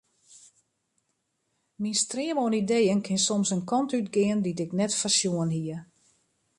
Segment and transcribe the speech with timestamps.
[1.81, 5.77] Myn stream oan ideeën kin soms in kant útgean dy't ik net foarsjoen hie.